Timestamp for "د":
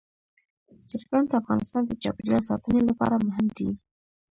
1.29-1.31, 1.85-1.91